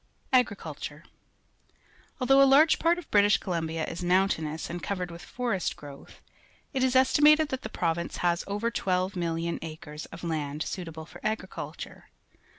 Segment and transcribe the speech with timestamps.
[0.33, 1.03] Agriculture.—
[2.19, 6.21] Although a large part of British ('olumbia is mountainous and covered with forest growth,
[6.73, 12.07] it is estimated that the province has over 12,000,000 acres of land suitable for agriculture.